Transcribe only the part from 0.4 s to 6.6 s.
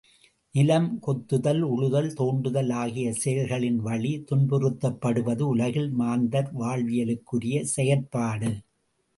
நிலம் கொத்துதல், உழுதல், தோண்டுதல் ஆகிய செயல்களின் வழி, துன்புறுத்தப்படுவது, உலகில் மாந்தர்